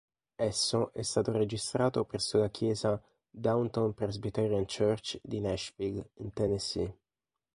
Esso 0.39 0.91
è 0.93 1.03
stato 1.03 1.31
registrato 1.31 2.05
presso 2.05 2.39
la 2.39 2.49
Chiesa 2.49 2.99
Downtown 3.29 3.93
Presbyterian 3.93 4.65
Church 4.65 5.19
di 5.21 5.39
Nashville, 5.39 6.09
in 6.15 6.33
Tennessee. 6.33 6.97